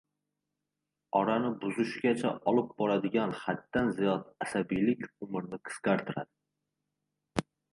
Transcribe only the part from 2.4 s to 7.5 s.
olib boradigan haddan ziyod asabiylik umrni qisqartiradi.